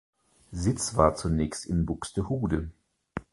Sitz 0.51 0.95
war 0.97 1.13
zunächst 1.13 1.67
in 1.67 1.85
Buxtehude. 1.85 2.71